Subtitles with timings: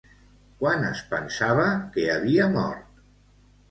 [0.63, 3.03] Quan es pensava que havia mort?